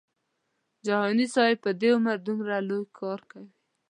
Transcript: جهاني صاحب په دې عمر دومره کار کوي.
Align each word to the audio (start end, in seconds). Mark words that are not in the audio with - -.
جهاني 0.85 1.25
صاحب 1.33 1.57
په 1.65 1.71
دې 1.79 1.89
عمر 1.95 2.17
دومره 2.27 2.55
کار 2.99 3.19
کوي. 3.31 3.51